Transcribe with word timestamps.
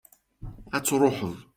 ad 0.75 0.83
truḥeḍ 0.85 1.35